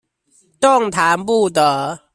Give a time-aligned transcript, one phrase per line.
[0.59, 1.99] 動彈不得